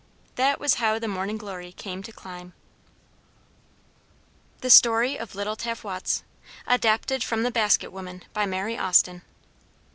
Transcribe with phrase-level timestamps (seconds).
[0.33, 2.53] That was how the Morning Glory came to climb.
[4.61, 9.21] THE STORY OF LITTLE TAVWOTS [Footnote 1: Adapted from The Basket Woman, by Mary Austin.